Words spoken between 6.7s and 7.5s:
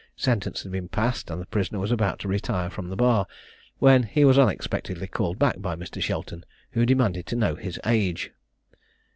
who demanded to